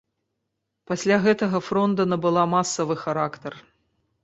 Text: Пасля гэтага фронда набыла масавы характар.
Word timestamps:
Пасля 0.91 1.17
гэтага 1.25 1.61
фронда 1.67 2.03
набыла 2.15 2.49
масавы 2.57 2.95
характар. 3.05 3.53